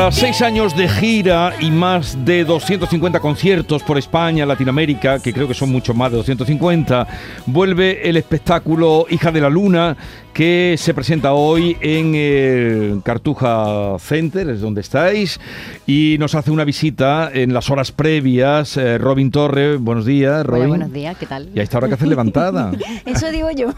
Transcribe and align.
Tras 0.00 0.14
seis 0.14 0.40
años 0.40 0.74
de 0.74 0.88
gira 0.88 1.52
y 1.60 1.70
más 1.70 2.24
de 2.24 2.42
250 2.46 3.20
conciertos 3.20 3.82
por 3.82 3.98
España, 3.98 4.46
Latinoamérica, 4.46 5.18
que 5.18 5.30
creo 5.30 5.46
que 5.46 5.52
son 5.52 5.70
mucho 5.70 5.92
más 5.92 6.10
de 6.10 6.16
250, 6.16 7.06
vuelve 7.44 8.08
el 8.08 8.16
espectáculo 8.16 9.04
Hija 9.10 9.30
de 9.30 9.42
la 9.42 9.50
Luna, 9.50 9.98
que 10.32 10.76
se 10.78 10.94
presenta 10.94 11.32
hoy 11.32 11.76
en 11.80 12.14
el 12.14 13.02
Cartuja 13.04 13.96
Center, 13.98 14.48
es 14.48 14.60
donde 14.60 14.80
estáis, 14.80 15.40
y 15.86 16.16
nos 16.18 16.34
hace 16.34 16.50
una 16.50 16.64
visita 16.64 17.30
en 17.32 17.52
las 17.52 17.68
horas 17.70 17.92
previas. 17.92 18.76
eh, 18.76 18.96
Robin 18.98 19.30
Torre, 19.30 19.76
buenos 19.76 20.06
días, 20.06 20.46
Robin. 20.46 20.62
Hola, 20.62 20.68
buenos 20.68 20.92
días, 20.92 21.16
¿qué 21.18 21.26
tal? 21.26 21.50
Y 21.54 21.60
a 21.60 21.62
esta 21.62 21.78
hora 21.78 21.88
que 21.88 21.94
haces 21.94 22.08
levantada. 22.08 22.72
Eso 23.04 23.30
digo 23.30 23.50
yo. 23.50 23.74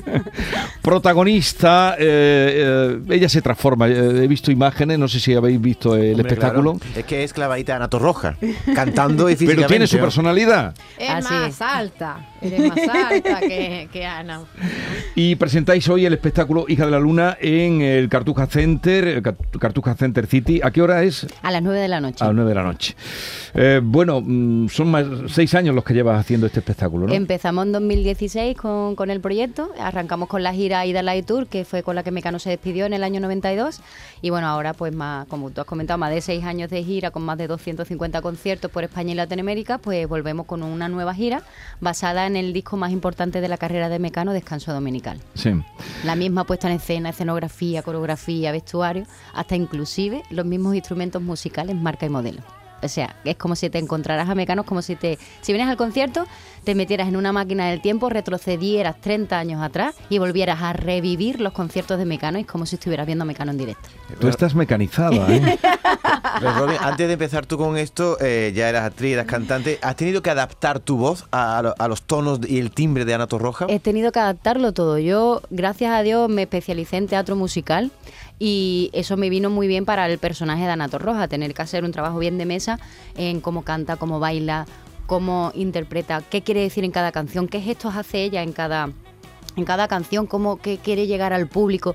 Protagonista, 0.82 1.96
eh, 1.98 2.98
eh, 2.98 2.98
ella 3.10 3.28
se 3.28 3.42
transforma. 3.42 3.88
He 3.88 4.26
visto 4.28 4.50
imágenes, 4.50 4.98
no 4.98 5.08
sé 5.08 5.20
si 5.20 5.34
habéis 5.42 5.60
visto 5.60 5.94
el 5.96 6.12
Hombre, 6.14 6.28
espectáculo. 6.28 6.74
claro, 6.78 6.94
es 6.98 7.04
que 7.04 7.24
es 7.24 7.32
clavadita 7.32 7.72
de 7.72 7.76
Anato 7.76 7.98
Roja, 7.98 8.36
cantando 8.74 9.28
y 9.28 9.34
Pero 9.36 9.38
físicamente. 9.38 9.68
tiene 9.68 9.86
su 9.86 9.98
personalidad. 9.98 10.74
Es 10.98 11.10
Así 11.10 11.32
más 11.34 11.50
es. 11.50 11.60
alta, 11.62 12.30
eres 12.40 12.68
más 12.68 12.78
alta 12.88 13.40
que, 13.40 13.88
que 13.92 14.06
Ana. 14.06 14.40
Y 15.14 15.36
presentáis 15.36 15.88
hoy 15.88 16.06
el 16.06 16.12
espectáculo 16.12 16.64
Hija 16.68 16.84
de 16.86 16.90
la 16.90 17.00
Luna 17.00 17.36
en 17.40 17.82
el 17.82 18.08
Cartuja 18.08 18.46
Center, 18.46 19.06
el 19.08 19.22
Cartuja 19.58 19.94
Center 19.94 20.26
City. 20.26 20.60
¿A 20.62 20.70
qué 20.70 20.82
hora 20.82 21.02
es? 21.02 21.26
A 21.42 21.50
las 21.50 21.62
9 21.62 21.78
de 21.78 21.88
la 21.88 22.00
noche. 22.00 22.24
A 22.24 22.28
las 22.28 22.34
9 22.34 22.48
de 22.48 22.54
la 22.54 22.62
noche. 22.62 22.94
Eh, 23.54 23.80
bueno, 23.82 24.20
mm, 24.24 24.68
son 24.68 24.90
más 24.90 25.04
seis 25.28 25.54
años 25.54 25.74
los 25.74 25.84
que 25.84 25.92
llevas 25.94 26.18
haciendo 26.18 26.46
este 26.46 26.60
espectáculo, 26.60 27.06
¿no? 27.06 27.12
Empezamos 27.14 27.66
en 27.66 27.72
2016 27.72 28.56
con, 28.56 28.96
con 28.96 29.10
el 29.10 29.20
proyecto, 29.20 29.70
arrancamos 29.78 30.28
con 30.28 30.42
la 30.42 30.52
gira 30.54 30.84
Ida 30.86 31.02
Light 31.02 31.26
Tour, 31.26 31.46
que 31.46 31.64
fue 31.64 31.82
con 31.82 31.94
la 31.96 32.02
que 32.02 32.10
Mecano 32.10 32.38
se 32.38 32.50
despidió 32.50 32.86
en 32.86 32.94
el 32.94 33.04
año 33.04 33.20
92, 33.20 33.80
y 34.22 34.30
bueno, 34.30 34.46
ahora 34.46 34.72
pues 34.72 34.94
más, 34.94 35.26
como 35.32 35.50
tú 35.50 35.62
has 35.62 35.66
comentado, 35.66 35.96
más 35.96 36.10
de 36.10 36.20
seis 36.20 36.44
años 36.44 36.68
de 36.68 36.84
gira, 36.84 37.10
con 37.10 37.22
más 37.22 37.38
de 37.38 37.46
250 37.46 38.20
conciertos 38.20 38.70
por 38.70 38.84
España 38.84 39.12
y 39.12 39.14
Latinoamérica, 39.14 39.78
pues 39.78 40.06
volvemos 40.06 40.44
con 40.44 40.62
una 40.62 40.90
nueva 40.90 41.14
gira 41.14 41.42
basada 41.80 42.26
en 42.26 42.36
el 42.36 42.52
disco 42.52 42.76
más 42.76 42.92
importante 42.92 43.40
de 43.40 43.48
la 43.48 43.56
carrera 43.56 43.88
de 43.88 43.98
Mecano, 43.98 44.34
Descanso 44.34 44.74
Dominical. 44.74 45.22
Sí. 45.32 45.54
La 46.04 46.16
misma 46.16 46.44
puesta 46.44 46.68
en 46.68 46.76
escena, 46.76 47.08
escenografía, 47.08 47.82
coreografía, 47.82 48.52
vestuario, 48.52 49.06
hasta 49.32 49.56
inclusive 49.56 50.22
los 50.28 50.44
mismos 50.44 50.74
instrumentos 50.74 51.22
musicales, 51.22 51.76
marca 51.76 52.04
y 52.04 52.10
modelo. 52.10 52.42
O 52.82 52.88
sea, 52.88 53.16
es 53.24 53.36
como 53.36 53.56
si 53.56 53.70
te 53.70 53.78
encontraras 53.78 54.28
a 54.28 54.34
Mecanos, 54.34 54.66
como 54.66 54.82
si 54.82 54.96
te, 54.96 55.18
si 55.40 55.52
vienes 55.52 55.70
al 55.70 55.76
concierto, 55.76 56.26
te 56.64 56.74
metieras 56.74 57.08
en 57.08 57.16
una 57.16 57.32
máquina 57.32 57.68
del 57.68 57.80
tiempo, 57.80 58.08
retrocedieras 58.08 59.00
30 59.00 59.38
años 59.38 59.62
atrás 59.62 59.94
y 60.08 60.18
volvieras 60.18 60.62
a 60.62 60.72
revivir 60.72 61.40
los 61.40 61.52
conciertos 61.52 61.98
de 61.98 62.04
Mecano, 62.04 62.38
y 62.38 62.42
es 62.42 62.46
como 62.46 62.66
si 62.66 62.76
estuvieras 62.76 63.06
viendo 63.06 63.24
Mecano 63.24 63.50
en 63.50 63.58
directo. 63.58 63.88
Tú 64.20 64.28
estás 64.28 64.54
mecanizada, 64.54 65.26
¿eh? 65.34 65.58
Pero, 66.38 66.54
Robin, 66.54 66.76
antes 66.80 67.06
de 67.06 67.12
empezar 67.12 67.46
tú 67.46 67.58
con 67.58 67.76
esto, 67.76 68.16
eh, 68.20 68.52
ya 68.54 68.68
eras 68.68 68.84
actriz, 68.84 69.12
eras 69.12 69.26
cantante. 69.26 69.78
¿Has 69.82 69.96
tenido 69.96 70.22
que 70.22 70.30
adaptar 70.30 70.80
tu 70.80 70.96
voz 70.96 71.26
a, 71.30 71.58
a 71.58 71.88
los 71.88 72.02
tonos 72.02 72.40
y 72.46 72.58
el 72.58 72.70
timbre 72.70 73.04
de 73.04 73.14
Anato 73.14 73.38
Roja? 73.38 73.66
He 73.68 73.80
tenido 73.80 74.12
que 74.12 74.20
adaptarlo 74.20 74.72
todo. 74.72 74.98
Yo, 74.98 75.42
gracias 75.50 75.92
a 75.92 76.02
Dios, 76.02 76.28
me 76.28 76.42
especialicé 76.42 76.96
en 76.96 77.06
teatro 77.06 77.36
musical 77.36 77.90
y 78.44 78.90
eso 78.92 79.16
me 79.16 79.30
vino 79.30 79.50
muy 79.50 79.68
bien 79.68 79.84
para 79.84 80.04
el 80.08 80.18
personaje 80.18 80.64
de 80.64 80.70
Anato 80.70 80.98
Roja, 80.98 81.28
tener 81.28 81.54
que 81.54 81.62
hacer 81.62 81.84
un 81.84 81.92
trabajo 81.92 82.18
bien 82.18 82.38
de 82.38 82.44
mesa 82.44 82.80
en 83.16 83.40
cómo 83.40 83.62
canta, 83.62 83.94
cómo 83.94 84.18
baila, 84.18 84.66
cómo 85.06 85.52
interpreta, 85.54 86.24
qué 86.28 86.42
quiere 86.42 86.60
decir 86.62 86.82
en 86.82 86.90
cada 86.90 87.12
canción, 87.12 87.46
qué 87.46 87.60
gestos 87.60 87.94
hace 87.94 88.24
ella 88.24 88.42
en 88.42 88.52
cada, 88.52 88.90
en 89.54 89.64
cada 89.64 89.86
canción, 89.86 90.26
cómo 90.26 90.56
qué 90.56 90.78
quiere 90.78 91.06
llegar 91.06 91.32
al 91.32 91.46
público. 91.46 91.94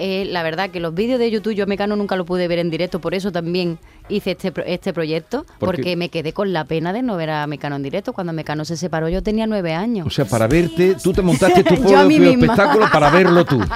Eh, 0.00 0.24
la 0.30 0.44
verdad 0.44 0.70
que 0.70 0.78
los 0.78 0.94
vídeos 0.94 1.18
de 1.18 1.28
YouTube 1.32 1.54
yo 1.54 1.64
a 1.64 1.66
Mecano 1.66 1.96
nunca 1.96 2.14
lo 2.14 2.24
pude 2.24 2.46
ver 2.46 2.60
en 2.60 2.70
directo, 2.70 3.00
por 3.00 3.14
eso 3.14 3.32
también 3.32 3.80
hice 4.08 4.30
este, 4.30 4.52
pro- 4.52 4.62
este 4.64 4.92
proyecto, 4.92 5.44
porque 5.58 5.96
me 5.96 6.10
quedé 6.10 6.32
con 6.32 6.52
la 6.52 6.64
pena 6.64 6.92
de 6.92 7.02
no 7.02 7.16
ver 7.16 7.30
a 7.30 7.44
Mecano 7.48 7.74
en 7.74 7.82
directo. 7.82 8.12
Cuando 8.12 8.32
Mecano 8.32 8.64
se 8.64 8.76
separó 8.76 9.08
yo 9.08 9.24
tenía 9.24 9.48
nueve 9.48 9.74
años. 9.74 10.06
O 10.06 10.10
sea, 10.10 10.24
para 10.26 10.46
verte, 10.46 10.94
tú 11.02 11.12
te 11.12 11.22
montaste 11.22 11.64
tu 11.64 11.74
propio 11.82 12.02
espectáculo 12.30 12.86
para 12.92 13.10
verlo 13.10 13.44
tú. 13.44 13.60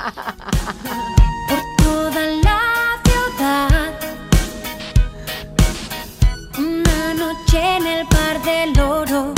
bar 8.12 8.42
del 8.42 8.80
oro. 8.80 9.32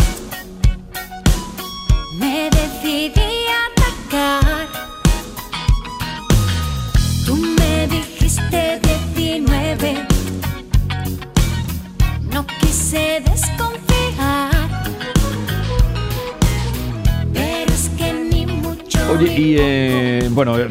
Me 2.19 2.51
decidí 2.51 3.21
a 3.49 3.61
atacar. 3.71 4.69
Tú 7.27 7.37
me 7.37 7.87
dijiste 7.89 8.81
19. 9.15 10.07
No 12.33 12.47
quise 12.61 13.23
desconfiar. 13.25 14.51
Pero 17.33 17.73
es 17.73 17.89
que 17.97 18.13
ni 18.13 18.47
mucho. 18.47 18.99
Oye, 19.13 19.35
y 19.35 19.57
eh, 19.59 20.29
bueno, 20.31 20.59
eh, 20.59 20.69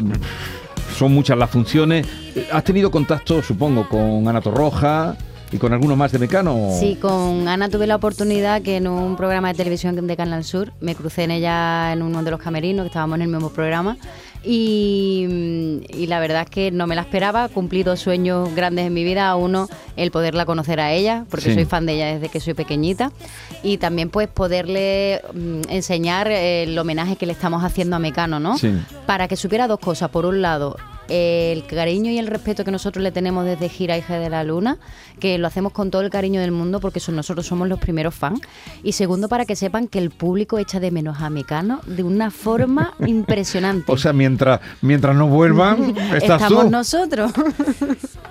son 0.98 1.12
muchas 1.12 1.36
las 1.36 1.50
funciones. 1.50 2.06
¿Has 2.52 2.64
tenido 2.64 2.90
contacto, 2.90 3.42
supongo, 3.42 3.88
con 3.88 4.26
Ana 4.28 4.40
Torroja 4.40 5.16
y 5.54 5.58
con 5.58 5.72
alguno 5.72 5.94
más 5.96 6.10
de 6.12 6.18
Mecano? 6.18 6.70
Sí, 6.80 6.96
con 7.00 7.46
Ana 7.46 7.68
tuve 7.68 7.86
la 7.86 7.96
oportunidad 7.96 8.60
que 8.62 8.76
en 8.78 8.88
un 8.88 9.16
programa 9.16 9.48
de 9.48 9.54
televisión 9.54 9.94
de 10.06 10.16
Canal 10.16 10.42
Sur 10.44 10.72
me 10.80 10.94
crucé 10.94 11.22
en 11.24 11.30
ella 11.30 11.92
en 11.92 12.02
uno 12.02 12.22
de 12.22 12.30
los 12.30 12.40
camerinos, 12.40 12.82
que 12.84 12.88
estábamos 12.88 13.16
en 13.16 13.22
el 13.22 13.28
mismo 13.28 13.50
programa. 13.50 13.96
Y, 14.42 15.26
mm, 15.28 15.94
y 15.96 16.06
la 16.06 16.20
verdad 16.20 16.42
es 16.42 16.50
que 16.50 16.70
no 16.70 16.86
me 16.86 16.94
la 16.94 17.02
esperaba, 17.02 17.48
cumplí 17.48 17.82
dos 17.82 18.00
sueños 18.00 18.54
grandes 18.54 18.86
en 18.86 18.92
mi 18.92 19.04
vida. 19.04 19.34
Uno, 19.36 19.68
el 19.96 20.10
poderla 20.10 20.44
conocer 20.44 20.80
a 20.80 20.92
ella, 20.92 21.24
porque 21.30 21.46
Sí. 21.46 21.54
soy 21.54 21.64
fan 21.64 21.86
de 21.86 21.94
ella 21.94 22.06
desde 22.14 22.28
que 22.28 22.40
soy 22.40 22.54
pequeñita. 22.54 23.10
Y 23.62 23.78
también 23.78 24.10
pues 24.10 24.28
poderle 24.28 25.22
mm, 25.32 25.60
enseñar 25.70 26.30
el 26.30 26.76
homenaje 26.78 27.16
que 27.16 27.26
le 27.26 27.32
estamos 27.32 27.64
haciendo 27.64 27.96
a 27.96 27.98
Mecano, 28.00 28.38
¿no? 28.40 28.58
Sí. 28.58 28.72
Para 29.06 29.28
que 29.28 29.36
supiera 29.36 29.66
dos 29.66 29.78
cosas. 29.78 30.10
Por 30.10 30.26
un 30.26 30.42
lado, 30.42 30.76
el 31.08 31.66
cariño 31.66 32.10
y 32.10 32.18
el 32.18 32.26
respeto 32.26 32.64
que 32.64 32.70
nosotros 32.70 33.02
le 33.02 33.12
tenemos 33.12 33.44
desde 33.44 33.68
Gira 33.68 33.96
Hija 33.98 34.18
de 34.18 34.30
la 34.30 34.44
Luna, 34.44 34.78
que 35.20 35.38
lo 35.38 35.46
hacemos 35.46 35.72
con 35.72 35.90
todo 35.90 36.02
el 36.02 36.10
cariño 36.10 36.40
del 36.40 36.50
mundo 36.52 36.80
porque 36.80 37.00
son, 37.00 37.16
nosotros 37.16 37.46
somos 37.46 37.68
los 37.68 37.78
primeros 37.78 38.14
fans. 38.14 38.40
Y 38.82 38.92
segundo, 38.92 39.28
para 39.28 39.44
que 39.44 39.56
sepan 39.56 39.88
que 39.88 39.98
el 39.98 40.10
público 40.10 40.58
echa 40.58 40.80
de 40.80 40.90
menos 40.90 41.20
a 41.20 41.30
Mecano 41.30 41.80
de 41.86 42.02
una 42.02 42.30
forma 42.30 42.94
impresionante. 43.06 43.90
O 43.92 43.96
sea, 43.96 44.12
mientras, 44.12 44.60
mientras 44.82 45.14
no 45.16 45.26
vuelvan, 45.28 45.96
estás 46.14 46.42
Estamos 46.42 46.64
tú. 46.64 46.70
nosotros. 46.70 47.32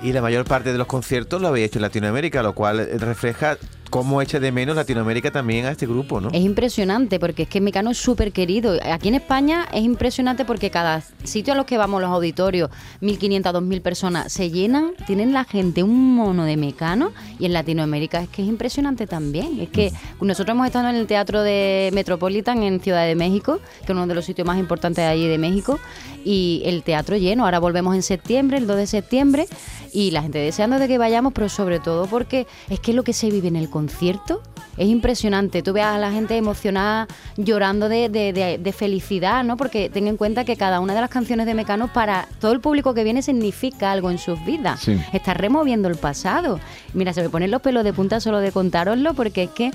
Y 0.01 0.11
la 0.11 0.21
mayor 0.21 0.43
parte 0.43 0.73
de 0.73 0.77
los 0.77 0.87
conciertos 0.87 1.41
lo 1.41 1.47
habéis 1.47 1.67
hecho 1.67 1.79
en 1.79 1.83
Latinoamérica, 1.83 2.43
lo 2.43 2.53
cual 2.53 2.85
refleja 2.99 3.55
cómo 3.93 4.23
echa 4.23 4.39
de 4.39 4.51
menos 4.51 4.75
Latinoamérica 4.75 5.29
también 5.29 5.67
a 5.67 5.69
este 5.69 5.85
grupo, 5.85 6.19
¿no? 6.19 6.29
Es 6.29 6.41
impresionante 6.41 7.19
porque 7.19 7.43
es 7.43 7.47
que 7.47 7.61
Mecano 7.61 7.91
es 7.91 7.99
súper 7.99 8.31
querido. 8.31 8.79
Aquí 8.91 9.09
en 9.09 9.13
España 9.13 9.67
es 9.71 9.83
impresionante 9.83 10.45
porque 10.45 10.71
cada 10.71 11.03
sitio 11.23 11.53
a 11.53 11.55
los 11.55 11.67
que 11.67 11.77
vamos, 11.77 12.01
los 12.01 12.09
auditorios, 12.09 12.71
1.500, 13.03 13.43
2.000 13.43 13.81
personas, 13.83 14.33
se 14.33 14.49
llenan, 14.49 14.93
tienen 15.05 15.31
la 15.31 15.43
gente 15.43 15.83
un 15.83 16.15
mono 16.15 16.43
de 16.45 16.57
Mecano 16.57 17.11
y 17.37 17.45
en 17.45 17.53
Latinoamérica 17.53 18.23
es 18.23 18.29
que 18.29 18.41
es 18.41 18.47
impresionante 18.47 19.05
también. 19.05 19.59
Es 19.59 19.69
que 19.69 19.91
nosotros 20.19 20.55
hemos 20.55 20.65
estado 20.65 20.89
en 20.89 20.95
el 20.95 21.05
Teatro 21.05 21.43
de 21.43 21.91
Metropolitan 21.93 22.63
en 22.63 22.79
Ciudad 22.79 23.05
de 23.05 23.13
México, 23.13 23.59
que 23.85 23.85
es 23.85 23.89
uno 23.91 24.07
de 24.07 24.15
los 24.15 24.25
sitios 24.25 24.47
más 24.47 24.57
importantes 24.57 25.05
allí 25.05 25.27
de 25.27 25.37
México, 25.37 25.79
y 26.25 26.63
el 26.65 26.81
teatro 26.81 27.15
lleno. 27.17 27.45
Ahora 27.45 27.59
volvemos 27.59 27.93
en 27.93 28.01
septiembre, 28.01 28.57
el 28.57 28.65
2 28.65 28.77
de 28.77 28.87
septiembre, 28.87 29.47
y 29.93 30.09
la 30.11 30.23
gente 30.23 30.39
deseando 30.39 30.79
de 30.79 30.87
que 30.87 30.97
vayamos, 30.97 31.33
pero 31.33 31.47
sobre 31.49 31.79
todo 31.79 32.07
porque 32.07 32.47
es 32.69 32.79
que 32.79 32.93
lo 32.93 33.03
que 33.03 33.13
se 33.13 33.29
vive 33.29 33.47
en 33.47 33.55
el 33.55 33.69
concierto 33.69 34.41
es 34.75 34.87
impresionante. 34.89 35.61
Tú 35.61 35.71
ves 35.71 35.83
a 35.83 35.99
la 35.99 36.11
gente 36.11 36.35
emocionada, 36.35 37.07
llorando 37.37 37.89
de, 37.89 38.09
de- 38.09 38.33
de- 38.33 38.57
de 38.57 38.73
felicidad, 38.73 39.43
¿no? 39.43 39.55
Porque 39.55 39.89
ten 39.91 40.07
en 40.07 40.17
cuenta 40.17 40.45
que 40.45 40.57
cada 40.57 40.79
una 40.79 40.95
de 40.95 41.01
las 41.01 41.11
canciones 41.11 41.45
de 41.45 41.53
Mecano 41.53 41.93
para 41.93 42.27
todo 42.41 42.53
el 42.53 42.59
público 42.59 42.95
que 42.95 43.03
viene 43.03 43.21
significa 43.21 43.91
algo 43.91 44.09
en 44.09 44.17
sus 44.17 44.43
vidas. 44.45 44.79
Sí. 44.81 44.99
Está 45.13 45.35
removiendo 45.35 45.87
el 45.89 45.95
pasado. 45.97 46.59
Mira, 46.95 47.13
se 47.13 47.21
me 47.21 47.29
ponen 47.29 47.51
los 47.51 47.61
pelos 47.61 47.83
de 47.83 47.93
punta 47.93 48.19
solo 48.19 48.39
de 48.39 48.51
contároslo 48.51 49.13
porque 49.13 49.43
es 49.43 49.49
que 49.51 49.71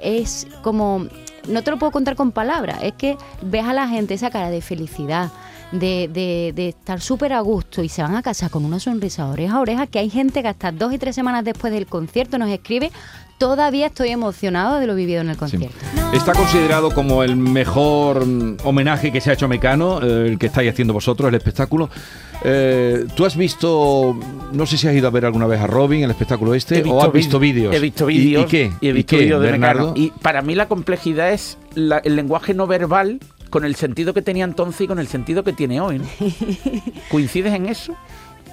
es 0.00 0.46
como 0.62 1.06
no 1.48 1.62
te 1.62 1.70
lo 1.70 1.78
puedo 1.78 1.90
contar 1.92 2.14
con 2.16 2.30
palabras, 2.32 2.78
es 2.82 2.92
que 2.94 3.16
ves 3.42 3.64
a 3.64 3.72
la 3.72 3.88
gente 3.88 4.14
esa 4.14 4.30
cara 4.30 4.48
de 4.50 4.60
felicidad. 4.62 5.30
De, 5.72 6.08
de- 6.12 6.52
de 6.54 6.68
estar 6.68 7.00
súper 7.00 7.32
a 7.32 7.40
gusto 7.40 7.82
y 7.82 7.88
se 7.88 8.02
van 8.02 8.14
a 8.14 8.22
casa 8.22 8.50
con 8.50 8.64
una 8.64 8.78
sonrisa 8.78 9.26
oreja 9.28 9.54
a 9.56 9.60
oreja, 9.60 9.86
que 9.86 9.98
hay 9.98 10.10
gente 10.10 10.42
que 10.42 10.48
hasta 10.48 10.70
dos 10.70 10.92
y 10.92 10.98
tres 10.98 11.14
semanas 11.14 11.44
después 11.44 11.72
del 11.72 11.86
concierto 11.86 12.36
nos 12.36 12.50
escribe, 12.50 12.90
todavía 13.38 13.86
estoy 13.86 14.10
emocionado 14.10 14.78
de 14.80 14.86
lo 14.86 14.94
vivido 14.94 15.22
en 15.22 15.28
el 15.30 15.34
Sí. 15.34 15.40
concierto. 15.40 15.76
Está 16.12 16.32
considerado 16.34 16.90
como 16.90 17.22
el 17.22 17.36
mejor 17.36 18.26
mm, 18.26 18.58
homenaje 18.64 19.10
que 19.12 19.22
se 19.22 19.30
ha 19.30 19.32
hecho 19.32 19.46
a 19.46 19.48
Mecano, 19.48 20.00
eh, 20.02 20.26
el 20.28 20.38
que 20.38 20.46
estáis 20.46 20.70
haciendo 20.70 20.92
vosotros, 20.92 21.28
el 21.30 21.34
espectáculo. 21.36 21.88
Eh, 22.44 23.06
¿Tú 23.16 23.24
has 23.24 23.34
visto, 23.36 24.14
no 24.52 24.66
sé 24.66 24.76
si 24.76 24.88
has 24.88 24.94
ido 24.94 25.08
a 25.08 25.10
ver 25.10 25.24
alguna 25.24 25.46
vez 25.46 25.58
a 25.60 25.66
Robin, 25.66 26.02
el 26.04 26.10
espectáculo 26.10 26.54
este, 26.54 26.82
o 26.86 27.02
has 27.02 27.12
visto 27.12 27.38
vídeos? 27.38 27.74
He 27.74 27.78
visto 27.78 28.10
¿Y- 28.10 28.18
vídeos. 28.18 28.44
¿Y, 28.44 28.46
qué? 28.46 28.72
Y 28.82 28.88
he 28.88 28.92
visto 28.92 29.14
¿Y 29.14 29.18
qué, 29.18 29.24
vídeos 29.24 29.40
de 29.40 29.50
Bernardo? 29.52 29.88
Mecano. 29.92 30.04
Y 30.06 30.10
para 30.20 30.42
mí 30.42 30.54
la 30.54 30.68
complejidad 30.68 31.32
es 31.32 31.56
la- 31.74 31.98
el 31.98 32.14
lenguaje 32.14 32.52
no 32.52 32.66
verbal 32.66 33.20
con 33.52 33.66
el 33.66 33.76
sentido 33.76 34.14
que 34.14 34.22
tenía 34.22 34.44
entonces 34.44 34.80
y 34.80 34.88
con 34.88 34.98
el 34.98 35.06
sentido 35.06 35.44
que 35.44 35.52
tiene 35.52 35.78
hoy. 35.78 35.98
¿no? 35.98 36.06
¿Coincides 37.10 37.52
en 37.52 37.66
eso? 37.66 37.94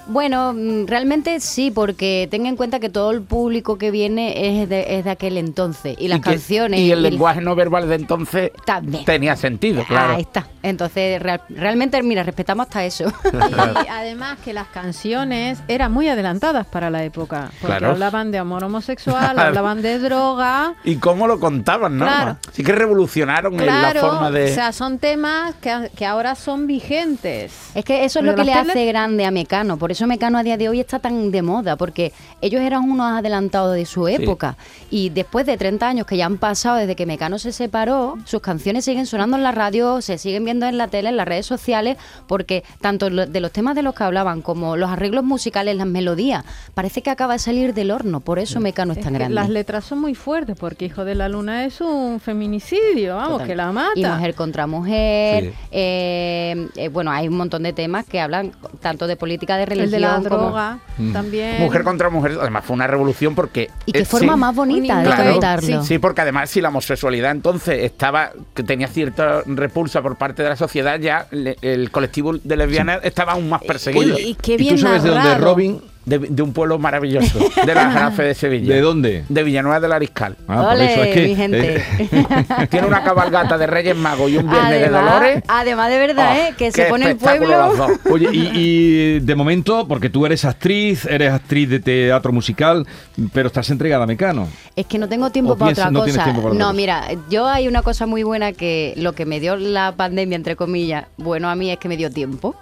Bueno, 0.06 0.52
mm, 0.54 0.86
realmente 0.86 1.38
sí, 1.40 1.70
porque 1.70 2.28
tenga 2.30 2.48
en 2.48 2.56
cuenta 2.56 2.80
que 2.80 2.88
todo 2.88 3.10
el 3.10 3.22
público 3.22 3.78
que 3.78 3.90
viene 3.90 4.60
es 4.62 4.68
de, 4.68 4.98
es 4.98 5.04
de 5.04 5.10
aquel 5.10 5.36
entonces. 5.38 5.96
Y 5.98 6.08
las 6.08 6.20
canciones. 6.20 6.80
Y 6.80 6.90
el 6.90 7.00
y- 7.00 7.10
lenguaje 7.10 7.40
no 7.40 7.54
verbal 7.54 7.88
de 7.88 7.94
entonces 7.94 8.50
También. 8.64 9.04
tenía 9.04 9.36
sentido, 9.36 9.84
claro. 9.84 10.14
Ahí 10.14 10.22
está. 10.22 10.46
Entonces, 10.62 11.20
real- 11.22 11.42
realmente, 11.48 12.02
mira, 12.02 12.22
respetamos 12.22 12.66
hasta 12.66 12.84
eso. 12.84 13.04
Y 13.84 13.88
además 13.88 14.38
que 14.44 14.52
las 14.52 14.68
canciones 14.68 15.58
eran 15.68 15.92
muy 15.92 16.08
adelantadas 16.08 16.66
para 16.66 16.90
la 16.90 17.04
época, 17.04 17.50
porque 17.60 17.78
Claro. 17.78 17.90
hablaban 17.92 18.30
de 18.30 18.38
amor 18.38 18.64
homosexual, 18.64 19.38
hablaban 19.38 19.80
de 19.82 19.98
droga. 19.98 20.74
Y 20.84 20.96
cómo 20.96 21.26
lo 21.26 21.38
contaban, 21.40 21.96
¿no? 21.98 22.04
Claro. 22.06 22.36
Sí 22.52 22.62
que 22.62 22.72
revolucionaron 22.72 23.54
en 23.54 23.66
la 23.66 23.90
Claro, 23.92 24.00
forma 24.00 24.30
de... 24.30 24.50
o 24.50 24.54
sea, 24.54 24.72
son 24.72 24.98
temas 24.98 25.54
que, 25.60 25.90
que 25.96 26.04
ahora 26.06 26.34
son 26.34 26.66
vigentes. 26.66 27.52
Es 27.74 27.84
que 27.84 28.04
eso 28.04 28.18
es 28.18 28.24
lo 28.24 28.34
que 28.34 28.44
le 28.44 28.52
hace 28.52 28.86
grande 28.86 29.24
a 29.24 29.30
Mecano. 29.30 29.78
Por 29.90 29.96
eso 29.96 30.06
Mecano 30.06 30.38
a 30.38 30.44
día 30.44 30.56
de 30.56 30.68
hoy 30.68 30.78
está 30.78 31.00
tan 31.00 31.32
de 31.32 31.42
moda, 31.42 31.74
porque 31.74 32.12
ellos 32.40 32.60
eran 32.60 32.88
unos 32.88 33.10
adelantados 33.10 33.74
de 33.74 33.84
su 33.86 34.06
época. 34.06 34.56
Y 34.88 35.08
después 35.10 35.46
de 35.46 35.56
30 35.56 35.88
años 35.88 36.06
que 36.06 36.16
ya 36.16 36.26
han 36.26 36.38
pasado 36.38 36.76
desde 36.76 36.94
que 36.94 37.06
Mecano 37.06 37.40
se 37.40 37.50
separó, 37.50 38.16
sus 38.24 38.40
canciones 38.40 38.84
siguen 38.84 39.06
sonando 39.06 39.36
en 39.36 39.42
la 39.42 39.50
radio, 39.50 40.00
se 40.00 40.16
siguen 40.16 40.44
viendo 40.44 40.66
en 40.66 40.78
la 40.78 40.86
tele, 40.86 41.08
en 41.08 41.16
las 41.16 41.26
redes 41.26 41.44
sociales, 41.46 41.96
porque 42.28 42.62
tanto 42.80 43.10
de 43.10 43.40
los 43.40 43.50
temas 43.50 43.74
de 43.74 43.82
los 43.82 43.92
que 43.96 44.04
hablaban 44.04 44.42
como 44.42 44.76
los 44.76 44.90
arreglos 44.90 45.24
musicales, 45.24 45.74
las 45.74 45.88
melodías, 45.88 46.44
parece 46.72 47.02
que 47.02 47.10
acaba 47.10 47.32
de 47.32 47.40
salir 47.40 47.74
del 47.74 47.90
horno. 47.90 48.20
Por 48.20 48.38
eso 48.38 48.60
Mecano 48.60 48.92
es 48.92 48.98
Es 48.98 49.04
tan 49.04 49.14
grande. 49.14 49.34
las 49.34 49.48
letras 49.48 49.86
son 49.86 49.98
muy 49.98 50.14
fuertes, 50.14 50.56
porque 50.56 50.84
Hijo 50.84 51.04
de 51.04 51.16
la 51.16 51.28
Luna 51.28 51.64
es 51.64 51.80
un 51.80 52.20
feminicidio, 52.20 53.16
vamos, 53.16 53.32
Total. 53.32 53.46
que 53.48 53.56
la 53.56 53.72
mata. 53.72 53.90
Y 53.96 54.04
mujer 54.04 54.36
contra 54.36 54.68
mujer. 54.68 55.46
Sí. 55.46 55.52
eh, 55.72 56.68
eh, 56.76 56.88
bueno, 56.90 57.10
hay 57.10 57.26
un 57.26 57.36
montón 57.36 57.64
de 57.64 57.72
temas 57.72 58.06
que 58.06 58.20
hablan 58.20 58.52
tanto 58.80 59.08
de 59.08 59.16
política 59.16 59.56
de 59.56 59.66
religión 59.66 59.79
El 59.84 59.90
de 59.90 59.98
la 60.00 60.14
como- 60.16 60.24
droga 60.28 60.78
también. 61.12 61.60
Mujer 61.62 61.82
contra 61.84 62.10
mujer, 62.10 62.38
además 62.40 62.64
fue 62.64 62.74
una 62.74 62.86
revolución 62.86 63.34
porque... 63.34 63.70
Y 63.86 63.92
qué 63.92 64.00
eh, 64.00 64.04
forma 64.04 64.34
sí. 64.34 64.38
más 64.40 64.54
bonita 64.54 64.98
de 64.98 65.04
Claro. 65.06 65.30
contarlo. 65.32 65.82
Sí, 65.84 65.98
porque 65.98 66.20
además 66.20 66.50
si 66.50 66.60
la 66.60 66.68
homosexualidad 66.68 67.30
entonces 67.30 67.84
estaba 67.84 68.32
que 68.54 68.62
tenía 68.62 68.88
cierta 68.88 69.42
repulsa 69.46 70.02
por 70.02 70.16
parte 70.16 70.42
de 70.42 70.48
la 70.50 70.56
sociedad, 70.56 70.98
ya 70.98 71.26
le- 71.30 71.56
el 71.62 71.90
colectivo 71.90 72.32
de 72.36 72.56
lesbianas 72.56 73.00
estaba 73.02 73.32
aún 73.32 73.48
más 73.48 73.62
perseguido. 73.62 74.18
Y, 74.18 74.22
y 74.30 74.34
qué 74.34 74.54
¿Y 74.54 74.56
bien 74.56 74.74
tú 74.76 74.82
sabes 74.82 75.02
de 75.02 75.10
dónde. 75.10 75.34
Robin? 75.38 75.80
De, 76.04 76.18
de 76.18 76.42
un 76.42 76.52
pueblo 76.52 76.78
maravilloso, 76.78 77.38
de 77.64 77.74
la 77.74 77.90
Jarafe 77.92 78.22
de 78.22 78.34
Sevilla. 78.34 78.74
¿De 78.74 78.80
dónde? 78.80 79.24
De 79.28 79.42
Villanueva 79.42 79.80
del 79.80 79.92
Ariscal. 79.92 80.36
Ah, 80.48 80.68
por 80.72 80.80
eso 80.82 81.02
es 81.04 81.14
que, 81.14 81.22
mi 81.28 81.36
gente. 81.36 81.76
eh, 81.98 82.66
Tiene 82.70 82.86
una 82.86 83.02
cabalgata 83.04 83.58
de 83.58 83.66
Reyes 83.66 83.96
Magos 83.96 84.30
y 84.30 84.38
un 84.38 84.50
viernes 84.50 84.70
de 84.80 84.84
además, 84.86 85.04
Dolores. 85.04 85.42
además 85.46 85.90
de 85.90 85.98
verdad, 85.98 86.30
Oh, 86.32 86.34
¿eh? 86.50 86.54
que 86.56 86.72
se 86.72 86.84
pone 86.86 87.10
el 87.10 87.16
pueblo. 87.16 87.72
Oye, 88.10 88.28
y, 88.32 88.50
y 88.54 89.20
de 89.20 89.34
momento, 89.34 89.86
porque 89.86 90.08
tú 90.10 90.24
eres 90.26 90.44
actriz, 90.44 91.04
eres 91.06 91.32
actriz 91.32 91.68
de 91.68 91.80
teatro 91.80 92.32
musical, 92.32 92.86
pero 93.32 93.48
estás 93.48 93.68
entregada 93.70 94.04
a 94.04 94.06
Mecano. 94.06 94.48
Es 94.76 94.86
que 94.86 94.98
no 94.98 95.08
tengo 95.08 95.30
tiempo 95.30 95.56
para 95.56 95.70
piensas- 95.72 95.86
otra 95.88 95.90
no 95.90 96.00
cosa. 96.00 96.24
tiempo 96.24 96.40
para 96.42 96.52
otra 96.54 96.58
no, 96.58 96.64
cosa. 96.70 96.76
mira, 96.76 97.04
yo 97.28 97.46
hay 97.46 97.68
una 97.68 97.82
cosa 97.82 98.06
muy 98.06 98.22
buena 98.22 98.52
que 98.52 98.94
lo 98.96 99.12
que 99.12 99.26
me 99.26 99.38
dio 99.38 99.56
la 99.56 99.94
pandemia, 99.96 100.36
entre 100.36 100.56
comillas, 100.56 101.04
bueno 101.18 101.48
a 101.50 101.54
mí 101.54 101.70
es 101.70 101.78
que 101.78 101.88
me 101.88 101.96
dio 101.96 102.10
tiempo 102.10 102.54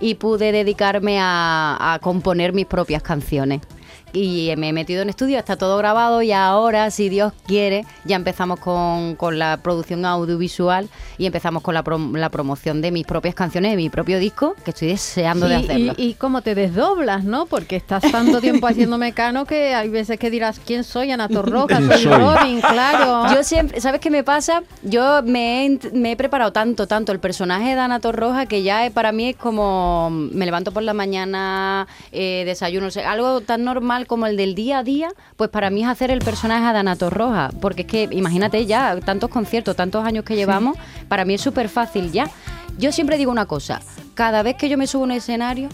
y 0.00 0.14
pude 0.14 0.52
dedicarme 0.52 1.18
a, 1.20 1.98
componer 2.02 2.52
mis 2.52 2.66
propias 2.66 3.02
canciones. 3.02 3.60
Y 4.12 4.52
me 4.56 4.70
he 4.70 4.72
metido 4.72 5.02
en 5.02 5.08
estudio, 5.10 5.38
está 5.38 5.56
todo 5.56 5.76
grabado 5.78 6.22
y 6.22 6.32
ahora, 6.32 6.90
si 6.90 7.08
Dios 7.08 7.32
quiere, 7.46 7.84
ya 8.04 8.16
empezamos 8.16 8.58
con, 8.60 9.16
con 9.16 9.38
la 9.38 9.58
producción 9.62 10.04
audiovisual 10.04 10.88
y 11.18 11.26
empezamos 11.26 11.62
con 11.62 11.74
la, 11.74 11.84
prom- 11.84 12.16
la 12.16 12.30
promoción 12.30 12.80
de 12.80 12.90
mis 12.90 13.06
propias 13.06 13.34
canciones, 13.34 13.72
de 13.72 13.76
mi 13.76 13.90
propio 13.90 14.18
disco, 14.18 14.54
que 14.64 14.70
estoy 14.70 14.88
deseando 14.88 15.48
de 15.48 15.56
hacerlo. 15.56 15.94
y, 15.96 16.08
y 16.10 16.14
cómo 16.14 16.42
te 16.42 16.54
desdoblas, 16.54 17.24
¿no? 17.24 17.46
Porque 17.46 17.76
estás 17.76 18.02
tanto 18.10 18.40
tiempo 18.40 18.66
haciendo 18.66 18.98
mecano 18.98 19.44
que 19.44 19.74
hay 19.74 19.88
veces 19.88 20.18
que 20.18 20.30
dirás, 20.30 20.60
¿quién 20.64 20.84
soy? 20.84 21.10
Ana 21.10 21.28
Torroja, 21.28 21.66
¿Quién 21.76 21.88
soy 21.90 22.02
soy? 22.04 22.12
Robin, 22.14 22.60
claro. 22.60 23.26
Yo 23.34 23.42
siempre, 23.44 23.80
¿sabes 23.80 24.00
qué 24.00 24.10
me 24.10 24.24
pasa? 24.24 24.62
Yo 24.82 25.22
me 25.22 25.64
he, 25.64 25.68
int- 25.68 25.92
me 25.92 26.12
he 26.12 26.16
preparado 26.16 26.52
tanto, 26.52 26.86
tanto 26.86 27.12
el 27.12 27.20
personaje 27.20 27.74
de 27.74 27.80
Ana 27.80 28.00
Torroja 28.00 28.46
que 28.46 28.62
ya 28.62 28.90
para 28.94 29.12
mí 29.12 29.30
es 29.30 29.36
como 29.36 30.08
me 30.10 30.44
levanto 30.44 30.72
por 30.72 30.82
la 30.82 30.94
mañana, 30.94 31.86
eh, 32.12 32.42
desayuno, 32.46 32.86
o 32.86 32.90
sea, 32.90 33.10
algo 33.10 33.40
tan 33.40 33.64
normal 33.64 33.97
como 34.06 34.26
el 34.26 34.36
del 34.36 34.54
día 34.54 34.78
a 34.78 34.82
día, 34.82 35.08
pues 35.36 35.50
para 35.50 35.70
mí 35.70 35.82
es 35.82 35.88
hacer 35.88 36.10
el 36.10 36.20
personaje 36.20 36.72
de 36.72 36.78
Ana 36.78 36.96
Torroja, 36.96 37.50
porque 37.60 37.82
es 37.82 37.88
que 37.88 38.08
imagínate 38.12 38.64
ya, 38.66 38.98
tantos 39.00 39.30
conciertos, 39.30 39.76
tantos 39.76 40.04
años 40.04 40.24
que 40.24 40.36
llevamos, 40.36 40.76
para 41.08 41.24
mí 41.24 41.34
es 41.34 41.40
súper 41.40 41.68
fácil 41.68 42.12
ya. 42.12 42.30
Yo 42.78 42.92
siempre 42.92 43.16
digo 43.18 43.32
una 43.32 43.46
cosa, 43.46 43.80
cada 44.14 44.42
vez 44.42 44.56
que 44.56 44.68
yo 44.68 44.78
me 44.78 44.86
subo 44.86 45.02
a 45.02 45.06
un 45.06 45.12
escenario, 45.12 45.68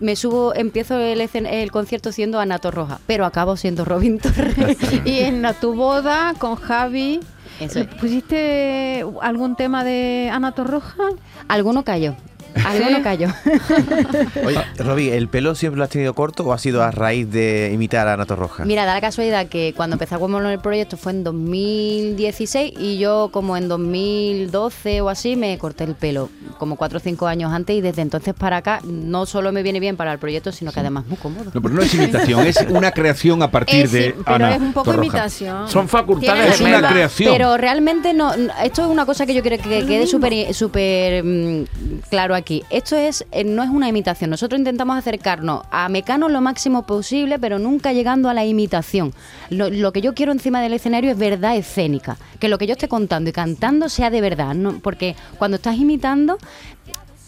me 0.00 0.16
subo, 0.16 0.54
empiezo 0.54 0.98
el, 0.98 1.70
concierto 1.70 2.12
siendo 2.12 2.40
Ana 2.40 2.58
Torroja, 2.58 2.98
pero 3.06 3.24
acabo 3.24 3.56
siendo 3.56 3.84
Robin 3.84 4.18
Torres. 4.18 4.76
Y 5.04 5.20
en 5.20 5.42
la- 5.42 5.54
tu 5.54 5.74
boda 5.74 6.34
con 6.38 6.56
Javi, 6.56 7.20
es. 7.60 7.76
¿pusiste 8.00 9.04
algún 9.20 9.54
tema 9.56 9.84
de 9.84 10.28
Ana 10.32 10.52
Torroja? 10.52 11.04
Alguno 11.48 11.84
cayó. 11.84 12.16
Alguno 12.64 13.02
cayó. 13.02 13.28
Oye, 14.46 14.58
Robbie, 14.78 15.16
¿el 15.16 15.28
pelo 15.28 15.54
siempre 15.54 15.78
lo 15.78 15.84
has 15.84 15.90
tenido 15.90 16.14
corto 16.14 16.44
o 16.44 16.52
ha 16.52 16.58
sido 16.58 16.82
a 16.82 16.90
raíz 16.90 17.30
de 17.30 17.70
imitar 17.72 18.08
a 18.08 18.14
Ana 18.14 18.26
Torroja? 18.26 18.64
Mira, 18.64 18.84
da 18.84 18.94
la 18.94 19.00
casualidad 19.00 19.46
que 19.48 19.72
cuando 19.76 19.94
empezamos 19.94 20.30
con 20.30 20.46
el 20.46 20.58
proyecto 20.60 20.96
fue 20.96 21.12
en 21.12 21.24
2016 21.24 22.74
y 22.78 22.98
yo 22.98 23.30
como 23.32 23.56
en 23.56 23.68
2012 23.68 25.00
o 25.00 25.08
así 25.08 25.36
me 25.36 25.56
corté 25.58 25.84
el 25.84 25.94
pelo, 25.94 26.28
como 26.58 26.76
4 26.76 26.98
o 26.98 27.00
5 27.00 27.26
años 27.26 27.52
antes 27.52 27.76
y 27.76 27.80
desde 27.80 28.02
entonces 28.02 28.34
para 28.34 28.58
acá 28.58 28.80
no 28.84 29.26
solo 29.26 29.52
me 29.52 29.62
viene 29.62 29.80
bien 29.80 29.96
para 29.96 30.12
el 30.12 30.18
proyecto, 30.18 30.52
sino 30.52 30.72
que 30.72 30.80
además 30.80 31.04
es 31.04 31.10
muy 31.10 31.18
cómodo. 31.18 31.50
No, 31.52 31.62
pero 31.62 31.74
no 31.74 31.82
es 31.82 31.94
imitación, 31.94 32.46
es 32.46 32.58
una 32.68 32.90
creación 32.92 33.42
a 33.42 33.50
partir 33.50 33.84
Eh, 33.86 33.88
de 33.88 34.14
pero 34.24 34.34
Ana 34.34 34.54
es 34.54 34.60
un 34.60 34.72
poco 34.72 34.86
Torroja. 34.92 35.06
imitación. 35.06 35.68
Son 35.68 35.88
facultades 35.88 36.54
Es 36.54 36.60
una 36.60 36.88
creación. 36.88 37.32
Pero 37.32 37.56
realmente 37.56 38.12
no, 38.14 38.36
no- 38.36 38.52
esto 38.62 38.82
es 38.82 38.88
una 38.88 39.06
cosa 39.06 39.26
que 39.26 39.34
yo 39.34 39.42
quiero 39.42 39.62
que 39.62 39.84
quede 39.86 40.06
súper 40.06 40.52
súper 40.54 41.24
mm, 41.24 41.64
claro 42.10 42.34
aquí. 42.34 42.41
Esto 42.70 42.96
es 42.96 43.24
eh, 43.32 43.44
no 43.44 43.62
es 43.62 43.70
una 43.70 43.88
imitación. 43.88 44.30
Nosotros 44.30 44.58
intentamos 44.58 44.96
acercarnos 44.96 45.62
a 45.70 45.88
Mecano 45.88 46.28
lo 46.28 46.40
máximo 46.40 46.84
posible, 46.84 47.38
pero 47.38 47.58
nunca 47.58 47.92
llegando 47.92 48.28
a 48.28 48.34
la 48.34 48.44
imitación. 48.44 49.12
Lo, 49.50 49.92
que 49.92 50.00
yo 50.00 50.14
quiero 50.14 50.32
encima 50.32 50.60
del 50.60 50.72
escenario 50.72 51.10
es 51.10 51.18
verdad 51.18 51.56
escénica, 51.56 52.16
que 52.40 52.48
lo 52.48 52.58
que 52.58 52.66
yo 52.66 52.72
esté 52.72 52.88
contando 52.88 53.30
y 53.30 53.32
cantando 53.32 53.88
sea 53.88 54.10
de 54.10 54.20
verdad, 54.20 54.54
¿no? 54.54 54.80
porque 54.80 55.14
cuando 55.38 55.56
estás 55.56 55.76
imitando 55.76 56.38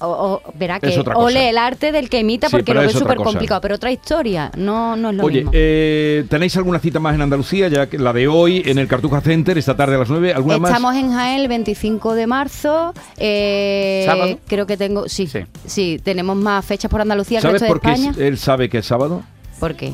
o, 0.00 0.06
o- 0.44 0.52
verá 0.54 0.80
que 0.80 1.02
ole 1.14 1.48
el 1.50 1.56
arte 1.58 1.92
del 1.92 2.08
que 2.10 2.18
imita 2.20 2.48
Sí, 2.48 2.52
porque 2.52 2.64
pero 2.66 2.82
lo 2.82 2.88
es 2.88 2.94
ve 2.94 2.98
súper 3.00 3.16
complicado, 3.18 3.60
pero 3.60 3.76
otra 3.76 3.90
historia, 3.92 4.50
no, 4.56 4.96
no 4.96 5.10
es 5.10 5.16
lo 5.16 5.24
Oye, 5.24 5.36
mismo. 5.38 5.50
eh, 5.54 6.24
¿tenéis 6.28 6.56
alguna 6.56 6.78
cita 6.78 7.00
más 7.00 7.14
en 7.14 7.22
Andalucía? 7.22 7.68
Ya 7.68 7.88
que 7.88 7.98
la 7.98 8.12
de 8.12 8.28
hoy 8.28 8.62
en 8.66 8.78
el 8.78 8.86
Cartuja 8.88 9.20
Center, 9.20 9.56
esta 9.56 9.76
tarde 9.76 9.94
a 9.94 9.98
las 9.98 10.10
9. 10.10 10.34
¿Alguna 10.34 10.58
más? 10.58 10.70
Estamos 10.70 10.94
en 10.96 11.12
Jaén 11.12 11.40
el 11.40 11.48
25 11.48 12.14
de 12.14 12.26
marzo. 12.26 12.92
eh, 13.16 14.02
¿Sábado? 14.06 14.38
Creo 14.46 14.66
que 14.66 14.76
tengo. 14.76 15.08
Sí, 15.08 15.26
Sí. 15.26 15.40
sí. 15.66 16.00
tenemos 16.02 16.36
más 16.36 16.64
fechas 16.64 16.90
por 16.90 17.00
Andalucía, 17.00 17.38
el 17.38 17.42
¿Sabes 17.42 17.60
resto 17.60 17.74
de 17.74 17.80
por 17.80 17.80
qué 17.80 17.92
España. 18.00 18.14
él 18.26 18.38
sabe 18.38 18.68
que 18.68 18.78
es 18.78 18.86
sábado? 18.86 19.22
¿Por 19.60 19.74
qué? 19.74 19.92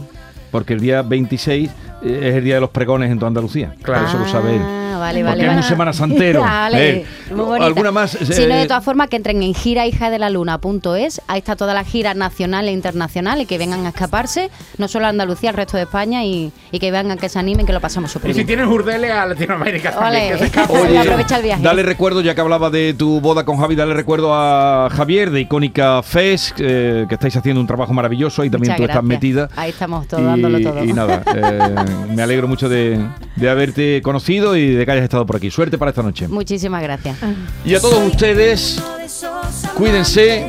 Porque 0.50 0.73
el 0.73 0.80
día 0.80 1.02
26 1.02 1.71
eh, 2.02 2.21
es 2.25 2.35
el 2.35 2.45
día 2.45 2.54
de 2.57 2.61
los 2.61 2.71
pregones 2.71 3.11
en 3.11 3.19
toda 3.19 3.28
Andalucía. 3.28 3.75
Claro. 3.83 4.07
Eso 4.09 4.19
lo 4.19 4.26
sabe 4.28 4.57
él. 4.57 4.62
Ah, 5.00 5.07
vale, 5.07 5.21
Porque 5.25 5.30
vale. 5.30 5.42
es 5.42 5.49
vale. 5.49 5.61
un 5.61 5.69
semana 5.69 5.92
santero. 5.95 6.40
Vale, 6.42 6.90
Eh. 6.90 7.07
¿Alguna 7.61 7.90
más? 7.92 8.11
Si 8.11 8.47
no, 8.47 8.54
Eh, 8.54 8.59
de 8.61 8.66
todas 8.66 8.85
formas, 8.85 9.09
que 9.09 9.16
entren 9.16 9.42
en 9.42 9.54
gira 9.54 9.87
hija 9.87 10.11
de 10.11 10.19
la 10.19 10.30
luna.es. 10.30 11.21
Ahí 11.28 11.38
está 11.38 11.57
toda 11.57 11.75
la 11.75 11.85
gira 11.85 12.14
nacional 12.14 12.69
e 12.69 12.73
internacional 12.73 13.40
y 13.40 13.47
que 13.47 13.59
vengan 13.59 13.85
a 13.87 13.90
escaparse, 13.90 14.50
no 14.78 14.88
solo 14.88 15.07
a 15.07 15.09
Andalucía, 15.11 15.50
al 15.50 15.57
resto 15.57 15.76
de 15.76 15.85
España 15.85 16.25
y, 16.25 16.52
y 16.73 16.78
que 16.78 16.90
vengan, 16.90 17.19
que 17.19 17.28
se 17.28 17.38
animen, 17.38 17.66
que 17.66 17.73
lo 17.73 17.80
pasamos 17.80 18.11
súper 18.11 18.30
Y 18.30 18.35
si 18.35 18.38
bien. 18.45 18.47
tienes 18.49 18.66
urdeles 18.66 19.11
a 19.11 19.26
Latinoamérica 19.26 19.92
también, 19.92 20.38
que 20.38 20.49
se. 20.49 20.73
Oye, 20.73 20.99
aprovecha 20.99 21.37
el 21.37 21.42
viaje. 21.42 21.62
Dale 21.62 21.83
recuerdo, 21.83 22.21
ya 22.21 22.35
que 22.35 22.40
hablaba 22.40 22.71
de 22.71 22.95
tu 22.95 23.21
boda 23.21 23.45
con 23.45 23.57
Javi, 23.59 23.75
dale 23.76 23.95
recuerdo 23.95 24.35
a 24.35 24.88
Javier 24.90 25.30
de 25.30 25.40
Icónica 25.40 26.02
Fest, 26.02 26.57
eh, 26.59 27.07
que 27.09 27.14
estáis 27.14 27.37
haciendo 27.37 27.61
un 27.61 27.66
trabajo 27.66 27.92
maravilloso 27.92 28.45
y 28.45 28.50
también 28.50 28.73
Muchas 28.73 28.76
tú 28.76 28.83
estás 28.85 28.97
gracias. 28.97 29.09
metida. 29.23 29.49
Ahí 29.57 29.71
estamos 29.71 30.07
todos 30.09 30.23
Y- 30.23 30.26
dándolo 30.26 30.61
todo. 30.61 30.85
Y 30.85 30.92
nada, 30.92 31.23
eh, 31.35 31.75
me 32.14 32.23
alegro 32.23 32.49
mucho 32.49 32.69
de, 32.69 32.99
de 33.37 33.50
haberte 33.50 34.00
conocido 34.02 34.57
y 34.57 34.69
de 34.75 34.87
que 34.92 34.99
hayas 34.99 35.04
estado 35.04 35.26
por 35.26 35.37
aquí. 35.37 35.50
Suerte 35.50 35.78
para 35.78 35.90
esta 35.90 36.02
noche. 36.02 36.28
Muchísimas 36.28 36.82
gracias. 36.82 37.16
Y 37.64 37.75
a 37.75 37.80
todos 37.80 37.99
ustedes, 38.06 38.82
cuídense. 39.75 40.47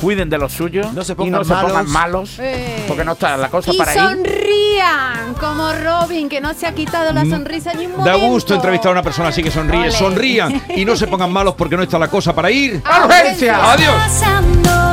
Cuiden 0.00 0.30
de 0.30 0.38
los 0.38 0.52
suyos 0.54 0.90
No 0.94 1.04
se 1.04 1.12
y 1.12 1.14
pongan 1.14 1.32
no 1.32 1.44
se 1.44 1.52
pongan 1.52 1.86
malos. 1.86 1.90
malos, 1.90 2.38
Eh. 2.38 2.84
porque 2.88 3.04
no 3.04 3.12
está 3.12 3.36
la 3.36 3.50
cosa 3.50 3.70
Y 3.70 3.76
para 3.76 3.92
ir. 3.94 4.00
sonrían, 4.00 5.34
como 5.38 5.70
Robin, 5.74 6.26
que 6.30 6.40
no 6.40 6.54
se 6.54 6.66
ha 6.66 6.74
quitado 6.74 7.12
la 7.12 7.26
sonrisa 7.26 7.74
ni 7.74 7.84
un 7.84 8.02
Da 8.02 8.14
gusto 8.14 8.54
entrevistar 8.54 8.88
a 8.88 8.92
una 8.92 9.02
persona 9.02 9.28
así 9.28 9.42
que 9.42 9.50
sonríe. 9.50 9.78
Ole. 9.82 9.92
Sonrían 9.92 10.62
y 10.74 10.86
no 10.86 10.96
se 10.96 11.06
pongan 11.06 11.30
malos 11.30 11.54
porque 11.54 11.76
no 11.76 11.82
está 11.82 11.98
la 11.98 12.08
cosa 12.08 12.34
para 12.34 12.50
ir. 12.50 12.80
¡A 12.82 13.04
urgencia! 13.04 13.72
Adiós. 13.72 13.92
Pasando 13.94 14.89